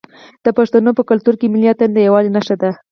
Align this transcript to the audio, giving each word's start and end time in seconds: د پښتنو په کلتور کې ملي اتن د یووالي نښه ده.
د 0.45 0.47
پښتنو 0.57 0.91
په 0.97 1.03
کلتور 1.09 1.35
کې 1.39 1.47
ملي 1.53 1.67
اتن 1.71 1.89
د 1.93 1.97
یووالي 2.05 2.31
نښه 2.35 2.55
ده. 2.61 2.71